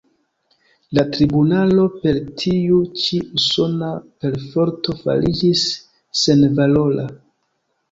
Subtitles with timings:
[0.97, 3.91] La tribunalo per tiu ĉi usona
[4.25, 5.69] perforto fariĝis
[6.25, 7.09] senvalora.